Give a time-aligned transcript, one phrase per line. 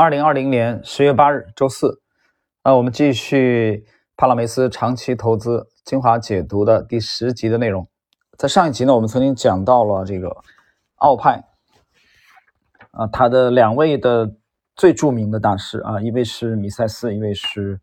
[0.00, 2.00] 二零二零年十月八日，周四。
[2.64, 3.84] 那我们继续
[4.16, 7.86] 帕拉梅斯长期投资精华解读的第十集的内容。
[8.38, 10.34] 在上一集呢，我们曾经讲到了这个
[10.94, 11.44] 奥派
[12.92, 14.36] 啊，他的两位的
[14.74, 17.78] 最著名的大师啊，一位是米塞斯，一位是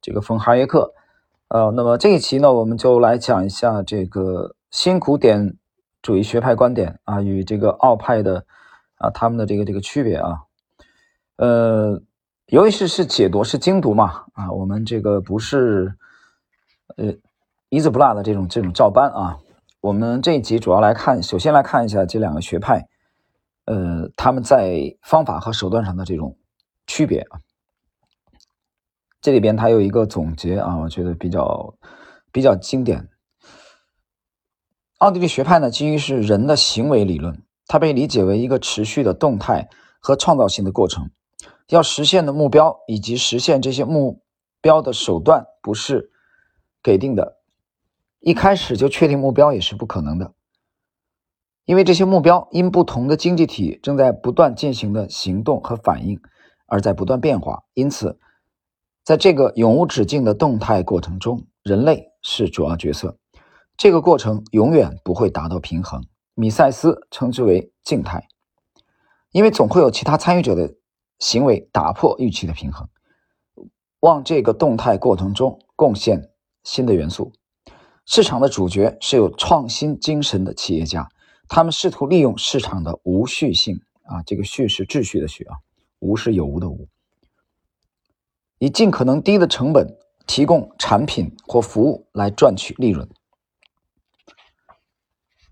[0.00, 0.94] 这个冯哈耶克。
[1.48, 5.58] 呃，那么这一期呢，我们就来讲一下这个新古典
[6.00, 8.46] 主义学派观点啊，与这个奥派的
[8.96, 10.44] 啊他们的这个这个区别啊。
[11.42, 12.00] 呃，
[12.46, 15.92] 由于是是解读是精读嘛，啊，我们这个不是
[16.96, 17.12] 呃
[17.68, 19.40] 一字不落的这种这种照搬啊。
[19.80, 22.86] 我们这一集主要来看，首先来看一下这两个学派，
[23.64, 26.36] 呃，他们在方法和手段上的这种
[26.86, 27.40] 区别啊。
[29.20, 31.74] 这里边它有一个总结啊，我觉得比较
[32.30, 33.08] 比较经典。
[34.98, 41.10] 奥地利学派呢，基于是人的行为理论，它被理解为一个持续的动态和创造性的过程。
[41.74, 44.22] 要实现的目标以及实现这些目
[44.60, 46.10] 标的手段不是
[46.82, 47.38] 给定的，
[48.20, 50.34] 一开始就确定目标也是不可能的，
[51.64, 56.20] 因为这些目标因不同的经济体正在不断进行的行动和反应
[56.66, 57.64] 而在不断变化。
[57.72, 58.18] 因此，
[59.02, 63.16] 在这个永无止境的动态过程中，人类是主要角色。
[63.78, 66.04] 这个过程永远不会达到平衡。
[66.34, 68.28] 米塞斯称之为静态，
[69.30, 70.74] 因为总会有其他参与者的。
[71.22, 72.88] 行为打破预期的平衡，
[74.00, 76.30] 往这个动态过程中贡献
[76.64, 77.32] 新的元素。
[78.04, 81.08] 市场的主角是有创新精神的企业家，
[81.48, 85.58] 他们试图利用市场的无序性啊，这个序是秩序的序啊，
[86.00, 86.88] 无是有无的无，
[88.58, 93.08] 以尽可能低的成本提供产品或服务来赚取利润。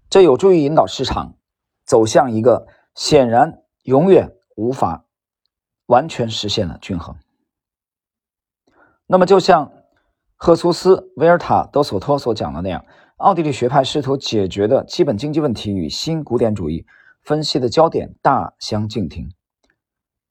[0.09, 1.37] 这有助于引导市场
[1.85, 5.07] 走向一个显然永远无法。
[5.91, 7.17] 完全实现了均衡。
[9.09, 9.73] 那么，就像
[10.37, 12.85] 赫苏斯·维尔塔·德索托所讲的那样，
[13.17, 16.87] 奥地利学派试图解决的基本经济问题与新古典主义
[17.25, 19.29] 分析的焦点大相径庭。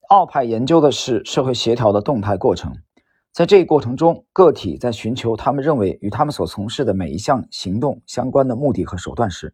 [0.08, 2.74] 奥派研究的是社会协调的动态过程，
[3.34, 9.54] 在这一过程中，个体在寻求他们认为与他们所从事的每一项行动相关的目的和手段时，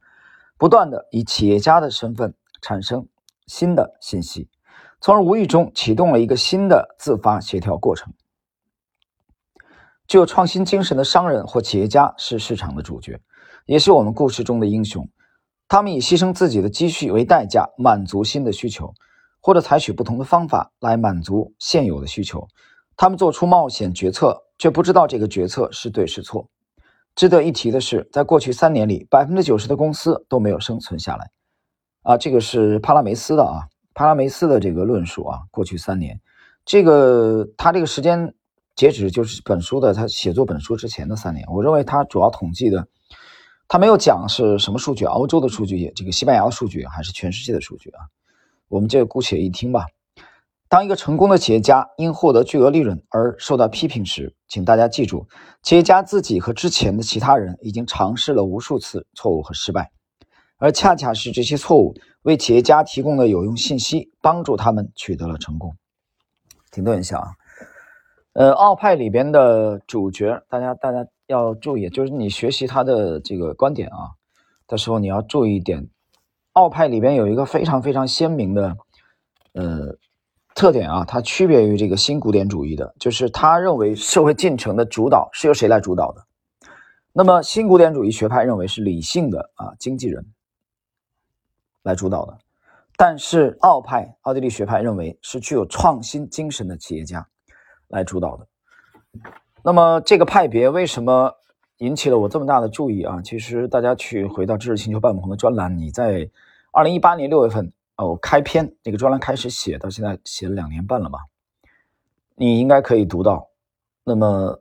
[0.59, 3.07] 不断的以企业家的身份产生
[3.47, 4.47] 新的信息。
[5.05, 8.11] 从而无意中启动了一个新的自发协调过程。
[10.07, 13.21] 具有创新精神的商人或企业家是市场的主角，
[13.67, 15.07] 也是我们故事中的英雄。
[15.67, 18.95] 他们以牺牲自己的积蓄为代价，满足新的需求，
[19.39, 22.47] 或者采取不同的方法来满足现有的需求。
[22.97, 26.49] 他们做出冒险决策，却不知道这个决策是对是错。
[27.13, 31.29] 值得一提的是，在过去三年里，百分之九十的公司都没有生存下来。
[32.01, 33.67] 啊，这个是帕拉梅斯的啊。
[33.95, 36.19] 帕拉梅斯的这个论述啊，过去三年，
[36.65, 38.35] 这个他这个时间
[38.75, 41.47] 截止就是本书的他写作本书之前的三年。
[41.49, 42.85] 我认为他主要统计的，
[43.69, 48.03] 他没有讲是什么数据，欧洲的数据，这个西班牙的数据，还是全世界的数据啊？
[48.67, 49.85] 我们这姑且一听吧。
[50.67, 55.25] 当一个成功的企业家因获得巨额利润而受到批评时，请大家记住，
[55.63, 59.91] 企业家自己和之前的其他人已经尝试了无数次错误和失败。
[60.57, 65.75] 而恰恰是这些错误为企业家提供了有用信息，帮助他们取得了成功。
[66.71, 67.27] 停顿一下啊，
[68.33, 74.17] 呃，奥派里边的主角，大家大家要注意，就是你学习他的这个观点啊
[74.67, 75.87] 的时候，你要注意一点，
[76.53, 78.75] 奥派里边有一个非常非常鲜明的
[79.53, 79.95] 呃
[80.55, 86.25] 特点啊，它区别于这个新古典主义的，就是他认为社会进程的主导是由谁来主导的？
[87.13, 90.25] 那么新古典主义学派认为是理性的啊经纪人。
[91.85, 92.35] 来主导的，
[92.97, 97.27] 但是奥派奥地利学派认为是具有创新精神的企业家
[97.89, 98.47] 来主导的。
[99.63, 101.31] 那么这个派别为什么
[101.77, 103.21] 引起了我这么大的注意啊？
[103.21, 106.27] 其实大家去回到知识星球半亩的专栏，你在
[106.71, 111.19] 二零一八年六月份哦开篇那个专栏开始写到现在写了两年半了吧？
[112.33, 113.47] 你应该可以读到。
[114.03, 114.59] 那么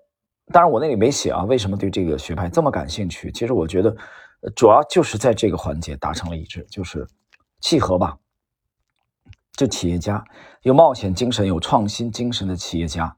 [0.52, 3.32] 当然我那里没写啊，为什么对这个学派这么感兴趣？
[3.32, 3.96] 其实我觉得。
[4.54, 7.08] 主要就是在这个环节达成了一致，就是
[7.60, 8.18] 契合吧。
[9.52, 10.22] 这企业家
[10.62, 13.16] 有冒险精神、有创新精神的企业家，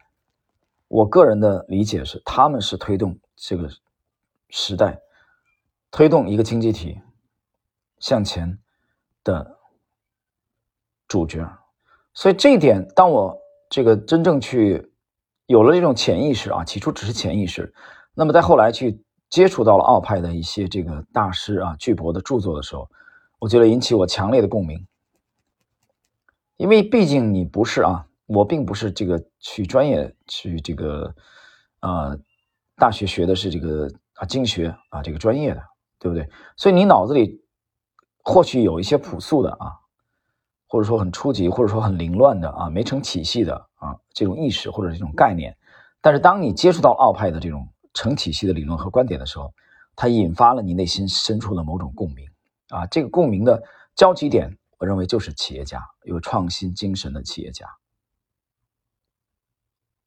[0.87, 3.69] 我个人的理解是，他们是推动这个
[4.51, 5.01] 时代、
[5.91, 7.01] 推动一个经济体
[7.99, 8.59] 向前
[9.25, 9.59] 的
[11.09, 11.45] 主角。
[12.15, 13.37] 所以这一点，当我
[13.69, 14.93] 这个真正去
[15.47, 17.75] 有了这种潜意识啊，起初只是潜意识，
[18.15, 19.03] 那么在后来去。
[19.29, 22.89] 接触到了奥派的一些这个大师啊巨博的著作的时候，
[23.39, 24.87] 我觉得引起我强烈的共鸣，
[26.57, 31.15] 因为毕竟你不是啊我并不是这个去专业去这个，
[31.81, 32.19] 呃，
[32.77, 35.63] 大学学的是这个啊经学啊这个专业的，
[35.99, 36.29] 对不对？
[36.57, 37.41] 所以你脑子里
[38.23, 39.75] 或许有一些朴素的啊，
[40.67, 45.57] 或者说很初级，或者说很凌乱的啊，没成体系的啊这种意识或者这种概念。
[46.01, 49.53] 但是当你接触到奥派的这种成体系的理论和观点的时候，
[49.97, 52.29] 它引发了你内心深处的某种共鸣
[52.69, 53.61] 啊，这个共鸣的
[53.97, 54.57] 交集点。
[54.79, 57.67] 我认为就是企业家有创新精神的企业家。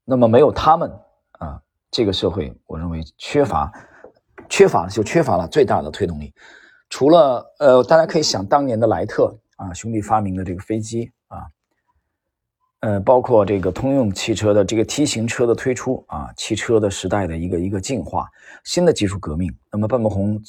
[0.06, 0.92] 那么没有他们
[1.40, 1.60] 啊，
[1.90, 3.72] 这个社会我认为缺乏，
[4.48, 6.32] 缺乏就缺乏了最大的推动力。
[6.88, 11.12] 除了呃，大家可以想当年的莱特啊兄弟发明的这个飞机，
[12.82, 18.30] 呃，包括这个通用汽车的这个 T 型车的推出啊，汽车的时代的一个一个进化，
[18.64, 19.54] 新的技术革命。
[19.72, 20.42] 那么半不红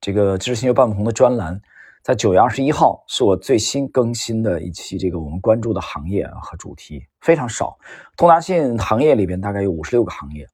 [0.00, 1.60] 这个知识星球半不红的专栏。
[2.00, 7.76] 在九月二十一号是我最新更新的一期，这个我们关注的行业和主题非常少。
[8.16, 10.48] 通达信行业里边大概有五十六个行业。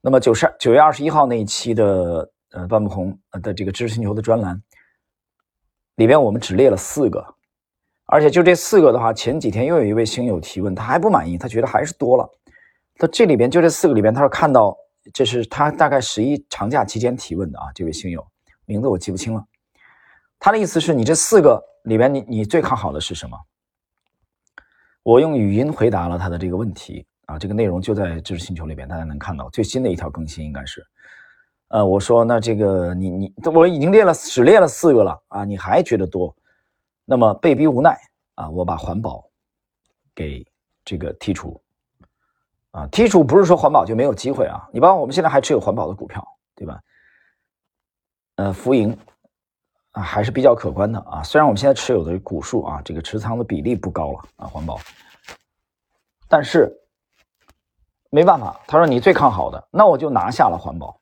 [0.00, 4.60] 那么九十九月二十一号那一期的呃半不红的这个知识星球的专栏
[5.94, 7.33] 里边，我们只列了四个，
[8.06, 12.30] 而且就这四个的话，前几天又有一位星友提问，他还不满意，他觉得还是多了。
[12.96, 14.76] 他这里边就这四个里边，他说看到
[15.12, 18.24] 这是他大概十一长假期间提问的啊，这位星友
[18.66, 19.44] 名字我记不清了。
[20.38, 23.36] 他的意思是你这四个里边，你你最看好的是什么？
[25.02, 30.84] 我用语音回答了他的这个问题啊，这个内容就在知识星球里边，大家能看到最新的一条更新应该是，
[31.68, 36.34] 呃，我说那这个你你我已经列了只列了四个了啊，你还觉得多？
[37.04, 37.98] 那么被逼无奈
[38.34, 39.24] 啊，我把环保
[40.14, 40.46] 给
[40.84, 41.60] 这个剔除
[42.70, 46.80] 啊，剔除不是说环保就没有机会啊，你包括我们现在还持有环保的股票，对吧？
[48.36, 48.96] 呃，浮盈。
[49.92, 51.22] 啊，还是比较可观的啊。
[51.22, 54.76] 虽然我们现在持有的股数啊，这个持仓的比例不高了啊，环保，
[56.26, 56.68] 但是
[58.10, 61.00] 没办法，他说你最看好的，那我就拿下了环保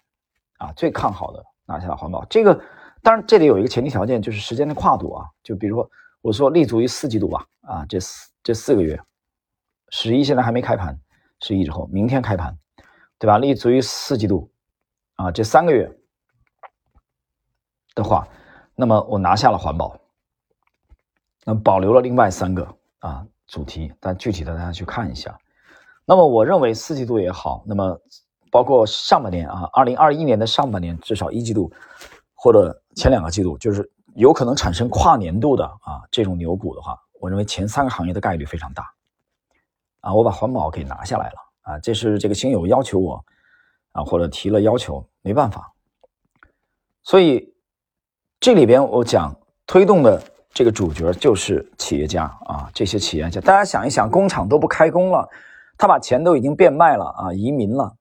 [0.58, 2.22] 啊，最看好的拿下了环保。
[2.26, 2.62] 这个
[3.02, 5.26] 当然这里有一个前提条件，就是时间的跨度啊。
[5.42, 5.90] 就比如说
[6.20, 9.00] 我说立足于四季度吧，啊，这四这四个月，
[9.90, 10.98] 十一现在还没开盘，
[11.40, 12.56] 十一之后明天开盘，
[13.18, 13.38] 对吧？
[13.38, 14.50] 立足于四季度
[15.16, 15.90] 啊，这三个月
[17.94, 18.26] 的话。
[18.74, 19.94] 那么我拿下了环保，
[21.44, 22.66] 那保留了另外三个
[23.00, 25.38] 啊主题，但具体的大家去看一下。
[26.06, 28.00] 那么我认为四季度也好，那么
[28.50, 31.70] 包括上半年啊，二零二一年的上半年，至少一季度
[32.42, 38.84] 或者前两个季度，就是有可能产生跨年度的啊这种牛股的话，我认为前三个行业的概率非常大
[40.00, 40.12] 啊。
[40.12, 43.24] 我把环保给拿下来了啊，这是这个亲友要求我
[43.92, 45.72] 啊，或者提了要求，没办法，
[47.04, 47.50] 所以。
[48.44, 49.32] 这里边我讲
[49.68, 55.28] 推动的这个主角就是企业家啊，这些企业家，大家想一想，工厂都不开工了，
[55.78, 57.94] 他把钱都已经变卖了啊，移民了。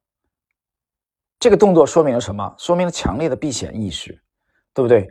[1.40, 2.56] 这个动作说明了什么？
[2.58, 4.20] 说明了强烈的避险意识，
[4.73, 5.07] 对不对？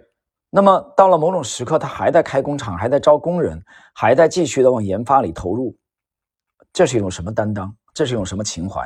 [0.50, 3.62] 那么到了某种时刻，他还在开工厂，还在招工人，
[3.94, 5.76] 还在继续的往研发里投入，
[6.72, 7.74] 这是一种什么担当？
[7.94, 8.84] 这是一种什么情怀？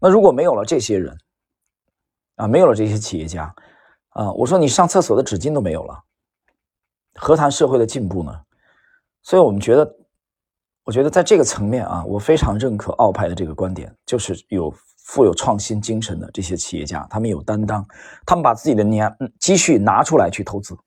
[0.00, 1.16] 那如果没有了这些人
[2.36, 3.54] 啊，没有了这些企业家。
[4.10, 6.02] 啊，我说你上厕所的纸巾都没有了，
[7.14, 8.40] 何谈社会的进步呢？
[9.22, 9.96] 所以，我们觉得，
[10.82, 14.72] 我觉得在这个层面啊，我非常认可奥派的这个观点，就是有
[15.10, 17.84] 富有创新精神的这些企业家，他们有担当，
[18.24, 20.78] 他们把自己的年积蓄拿出来去投资，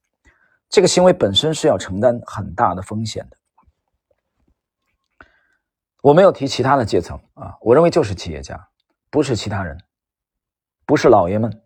[0.69, 3.37] 这个行为本身是要承担很大的风险的。
[6.01, 8.69] 我没有提其他的阶层啊，我认为就是企业家，
[9.09, 9.77] 不是其他人，
[10.85, 11.61] 不是老爷们。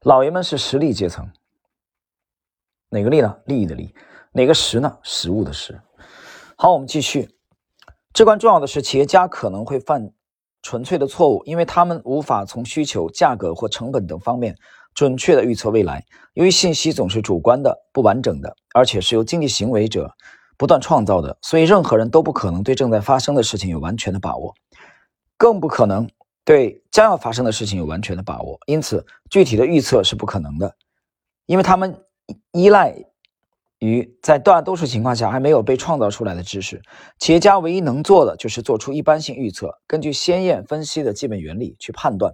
[0.00, 1.30] 老爷们是实力阶层，
[2.88, 3.38] 哪个利呢？
[3.46, 3.94] 利益的利，
[4.32, 4.98] 哪个实呢？
[5.04, 5.80] 实物的实。
[6.56, 7.30] 好，我们继续。
[8.12, 10.12] 至关重要的是，企业家可能会犯
[10.64, 14.56] 纯粹的错误，因为他们无法从需求、价格或成本等方面
[14.94, 16.04] 准确的预测未来。
[16.32, 20.12] 由于信息总是主观的、不完整的，而且是由经济行为者
[20.56, 24.54] 不断创造的，所以任何人都不可能对正在发生的事情有完全的把握，
[25.36, 26.08] 更不可能。
[26.46, 30.76] 对将要发生的事情有完全的把握，因此具体的预测是不可能的，
[31.46, 32.04] 因为他们
[32.52, 32.94] 依赖
[33.84, 36.80] 于在大多数情况下还没有被创造出来的知识。
[37.18, 42.32] 企业家唯一能做的就是做出一般性预测，根据先验分析的基本原理去判断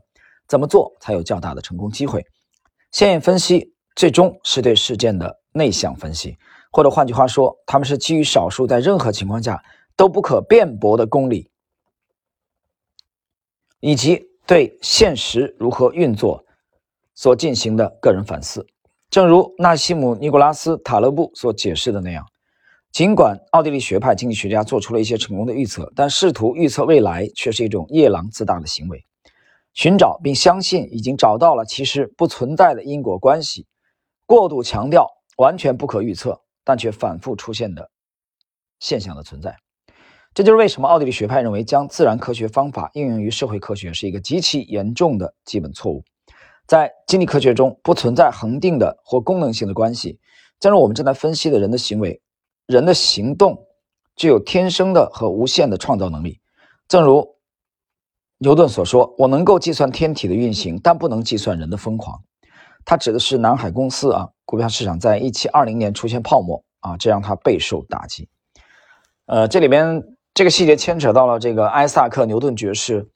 [0.48, 2.24] 怎么做才有较大的成功机会。
[2.92, 6.36] 先验分析最终是对事件的内向分析，
[6.72, 9.62] 或者换句话说，他们是基于少数在任何情况下
[9.96, 11.50] 都不可辩驳的公理。
[13.82, 16.44] 以及对现实如何运作
[17.14, 18.66] 所进行的个人反思，
[19.10, 22.24] 正如纳西姆·尼古拉斯·塔勒布所解释的那样，
[22.92, 29.04] 尽管奥地利学派经济学家做出了一些成功的预测，但试图预测未来却是一种夜郎自大的行为。
[29.74, 33.66] 寻找并相信已经找到了其实不存在的因果关系，
[34.26, 37.90] 过度强调完全不可预测但却反复出现的
[38.78, 39.56] 现象的存在。
[40.34, 46.04] 这就是为什么奥地利学派认为将自然科学方法应用于社会科学是一个极其严重的基本错误。
[46.70, 50.20] 在经济科学中不存在恒定的或功能性的关系。
[50.60, 52.22] 正如我们正在分析的人的行为，
[52.64, 53.66] 人的行动
[54.14, 56.38] 具有天生的和无限的创造能力。
[56.86, 57.34] 正如
[58.38, 62.22] 牛顿所说：“我能够计算天体的运行，但不能计算人的疯狂。”
[62.86, 68.28] 他指的是南海公司啊，股票市场在一七二零年出现泡沫啊，这让他备受打击。
[69.26, 70.00] 呃，这里边
[70.34, 73.10] 这个细节牵扯到了这个艾萨克·牛顿爵士。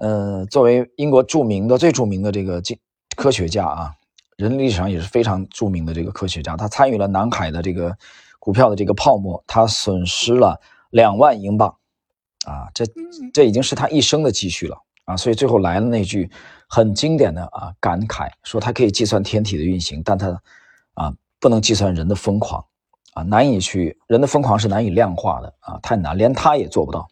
[0.00, 2.78] 呃，作为英国著名的、最著名的这个经
[3.16, 3.92] 科学家啊，
[4.38, 7.94] 人类历史上也是非常著名的这个科学家，他参与了南海的这个
[8.38, 11.68] 股票的这个泡沫，他损失了两万英镑，
[12.46, 12.86] 啊，这
[13.34, 16.30] 这已经是他一生的积蓄了啊，所以最后来了那句
[16.66, 20.30] 很经典的啊感慨，说他可以计算天体的运行，但他
[20.94, 22.64] 啊不能计算人的疯狂
[23.12, 27.06] 啊，难以去人的疯狂是难以量化的啊，太难，连他也做不到。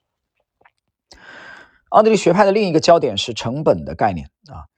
[1.91, 4.69] 奥地利学派的另一个焦点是成本的概念啊，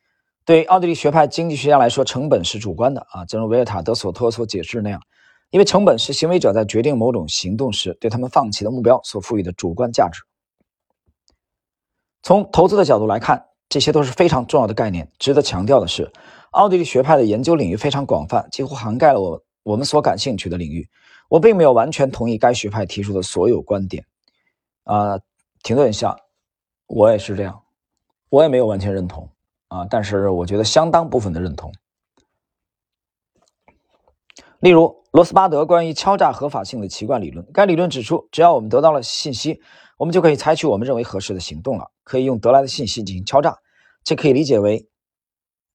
[0.44, 5.00] 对奥地利学派经济学家来说，成本是主观的啊，正如维尔塔·德索托所解释那样，
[5.50, 10.22] 因为成本是行为者在决定某种行动时对他们放弃的目标所赋予的主观价值。
[12.22, 15.10] 从投资的角度来看，这些都是非常重要的概念。
[15.18, 16.12] 值得强调的是，
[16.50, 20.88] 奥地利学派的研究领域非常广泛，几乎涵盖了我我们所感兴趣的领域。
[21.28, 24.04] 我并没有完全同意该学派提出的所有观点。
[24.84, 25.18] 啊，
[25.62, 26.16] 停顿一下。
[26.92, 27.62] 我也是这样，
[28.30, 29.30] 我也没有完全认同
[29.68, 31.72] 啊，但是我觉得相当部分的认同。
[34.58, 39.62] 例如，罗斯巴德关于敲诈合法性的奇怪理论，该理论指出，只要我们得到了信息，
[39.98, 43.56] 我们就可以采取我们认为合适的行动了，可以用得来的信息进行敲诈，
[44.02, 44.88] 这可以理解为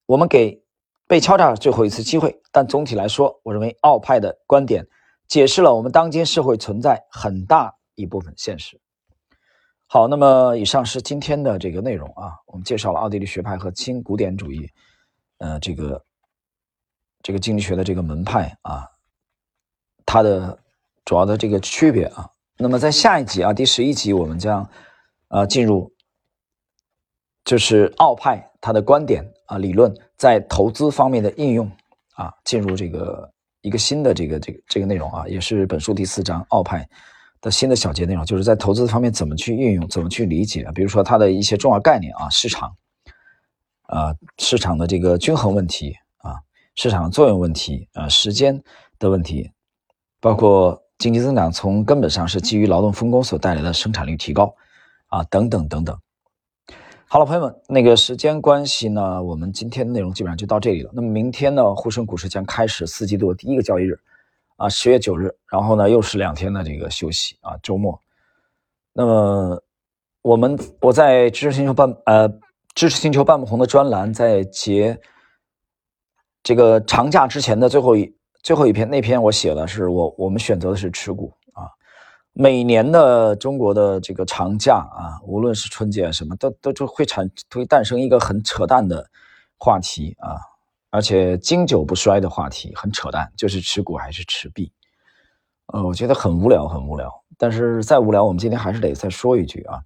[0.06, 0.62] 我们给
[1.08, 2.42] 被敲诈最后一次机会。
[2.52, 4.86] 但总体来说，我认为奥派的观点
[5.30, 8.82] 解释了我们当今社会存在很大一部分现实。
[9.88, 14.68] 好，那么以上是今天的这个内容啊，我们介绍了奥地利学派和新古典主义，
[15.38, 16.04] 呃，这个
[17.22, 18.88] 这个经济学的这个门派啊，
[20.04, 20.58] 它的
[21.06, 22.28] 主要的这个区别啊。
[22.58, 24.68] 那么在下一集啊，第十一集我们将
[25.28, 25.94] 啊进入
[27.44, 31.72] 就是奥派它的观点啊理论在投资方面的应用
[32.16, 36.90] 啊，进入这个一个新的这个这个这个内容啊，也是本书第四章奥派。
[37.46, 42.76] 的新的小节内容，就是在投资方面怎么去运用，怎么去理解，比如说它的一些重要概念啊，市场，
[43.84, 46.34] 啊，市场的这个均衡问题啊，
[46.74, 48.60] 市场作用问题啊，时间
[48.98, 49.52] 的问题，
[50.20, 54.52] 包括经济增长从根本上是基于劳动分工所带来的生产率提高
[55.10, 55.96] 啊，等等等等。
[57.08, 60.90] 好了，朋友们，那个时间关系呢，我们今天的内容基本上就到这里了。
[60.96, 64.00] 那么明天呢，沪深股市将开始四季度的第一个交易日。
[64.58, 68.00] 啊，十月九日，然后呢，又是两天的这个休息啊，周末。
[68.94, 69.62] 那么，
[70.22, 72.30] 我们我在知识星球半呃
[72.74, 74.98] 知识星球半不红的专栏，在节
[76.42, 81.68] 这个长假之前的最后一最后一篇，那篇我写的是我我们选择的是持股啊。
[82.32, 89.06] 每年的中国的这个长假啊，无论是春节什么，都都就会产会诞生一个很扯淡的
[89.58, 90.40] 话题啊。
[90.96, 94.72] 而且经久不衰的话题很扯淡，就是持股还是持币，
[95.66, 97.12] 呃，我觉得很无聊，很无聊。
[97.38, 99.82] 但是再无聊，我们今天还是得再说一句啊，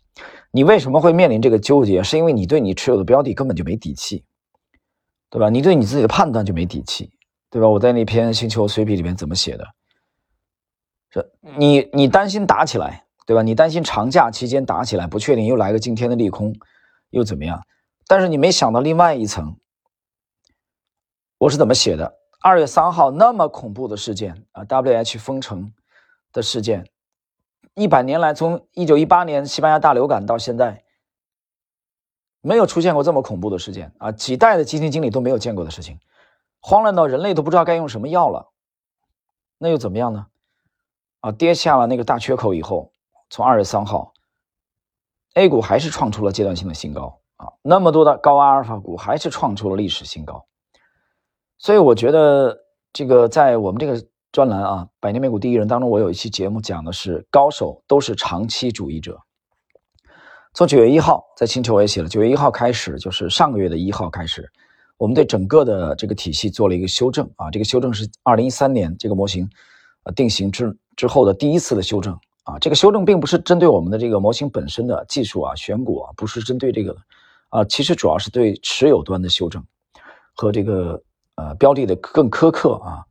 [0.52, 2.04] 你为什么会面临这个纠结？
[2.04, 4.24] 是因为你对你持有的标的根本就没底气，
[5.32, 5.50] 对吧？
[5.50, 7.10] 你对你自己的判断就没底气，
[7.50, 7.68] 对吧？
[7.68, 9.66] 我在那篇《星球随笔》里面怎么写的？
[11.10, 13.42] 这你你担心打起来，对吧？
[13.42, 16.56] 你担心长假期间打起来，不确定又来个惊天的利空，
[17.10, 17.60] 又怎么样？
[18.06, 19.58] 但是你没想到另外一层。
[21.40, 22.20] 我是怎么写的？
[22.42, 25.74] 二月三号那么恐怖的事件啊，W H 封城
[26.34, 26.86] 的事件，
[27.76, 30.84] 一百年来从一九一八年西班牙大流感到现在，
[32.42, 34.12] 没有出现过这么恐怖的事件啊！
[34.12, 35.98] 几代的基金经理都没有见过的事情，
[36.60, 38.50] 慌乱到人类都不知道该用什么药了，
[39.58, 40.28] 那又怎么样呢？
[41.22, 42.92] 啊，跌下了那个大缺口以后，
[43.30, 44.12] 从二月三号
[45.36, 50.46] ，A 股还是创出了阶段性的新高啊，那么多的高阿尔法股还是创出了历史新高。
[51.60, 52.58] 所以我觉得
[52.94, 54.02] 这个在我们这个
[54.32, 59.20] 专栏啊，《百年美股第一人》当中，我有一期节目讲的是高手都是长期主义者。
[60.54, 64.50] 从九月一号，在星球我也写了，九月一号开始，就是上个月的一号开始，
[64.98, 67.52] 我们对整个的这个体系做了一个修正啊。
[67.52, 69.48] 这个修正是二零一三年这个模型
[70.04, 76.96] 呃定型之之后的第一次的修正啊，这个修正并不是针对我们的这个模型本身的技术啊、选股啊，不是针对这个
[77.50, 79.62] 啊，其实主要是对持有端的修正
[80.34, 81.02] 和这个
[81.40, 83.06] 呃标的的更苛刻啊。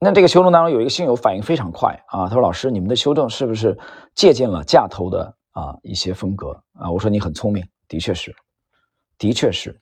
[0.00, 3.76] 那这个修正当中有一个新友反应非常快啊，他说：“老师，你们的修正是不是
[4.14, 8.32] 借鉴了价投的啊一些风格啊？”我说：“你很聪明，的确是，
[9.18, 9.76] 的确是。”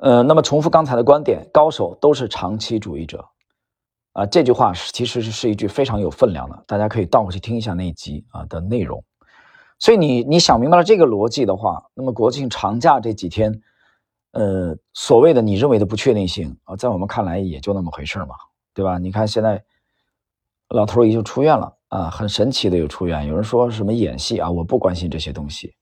[0.00, 3.22] 呃，那么重复刚才的观点，高手都是长期主义者
[4.12, 9.04] 啊，这句话是其实是是一句非常有分量的，大家可以倒回去听一下那一集啊的内容。
[9.78, 13.60] 所以你你想明白了这个逻辑的话，那么国庆长假这几天。
[14.36, 18.34] 呃，所谓的你认为的不确定性啊，在我们看来也就那么回事嘛，
[18.74, 18.98] 对吧？
[18.98, 19.62] 你看现在
[20.68, 23.26] 老头已经出院了啊，很神奇的有出院。
[23.26, 25.74] 有人说什么演戏啊，我不关心这些东西，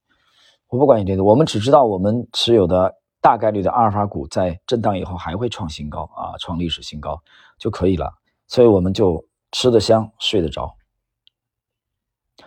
[0.69, 7.21] 我不关心这个，我们只知道我们持有的大概率的阿尔法股在震荡以后还会创新高啊，创历史新高
[7.57, 8.13] 就可以了。
[8.47, 10.75] 所以我们就吃得香，睡得着。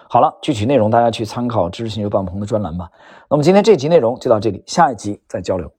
[0.08, 2.90] 好了，具体内容大家去参考知识星球半鹏的专栏吧。
[3.28, 5.70] 那么今天这集内容就到这里，下一集再交流。